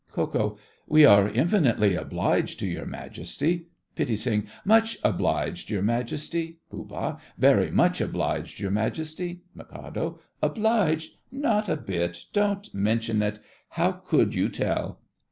KO. 0.13 0.57
We 0.87 1.05
are 1.05 1.29
infinitely 1.29 1.93
obliged 1.93 2.57
to 2.61 2.65
your 2.67 2.87
Majesty—— 2.87 3.67
PITTI. 3.95 4.47
Much 4.65 4.97
obliged, 5.03 5.69
your 5.69 5.83
Majesty. 5.83 6.57
POOH. 6.71 7.19
Very 7.37 7.69
much 7.69 8.01
obliged, 8.01 8.59
your 8.59 8.71
Majesty. 8.71 9.43
MIK. 9.53 10.15
Obliged? 10.41 11.11
not 11.31 11.69
a 11.69 11.77
bit. 11.77 12.25
Don't 12.33 12.73
mention 12.73 13.21
it. 13.21 13.39
How 13.69 13.91
could 13.91 14.33
you 14.33 14.49
tell? 14.49 15.01